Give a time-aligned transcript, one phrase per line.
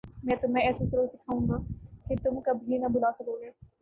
[0.23, 1.57] میں تمہیں ایسا سبق سکھاؤں گا
[2.07, 3.49] کہ تم کبھی نہ بھلا سکو گے